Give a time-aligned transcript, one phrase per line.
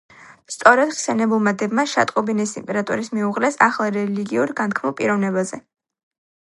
[0.53, 5.67] სწორედ ხსენებულმა დებმა შეატყობინეს იმპერატორის მეუღლეს ახალ რელიგიურ განთქმულ პიროვნებაზე.